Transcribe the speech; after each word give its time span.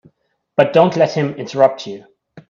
But 0.57 0.73
don't 0.73 0.95
let 0.95 1.13
him 1.13 1.35
interrupt 1.35 1.85
you. 1.85 2.05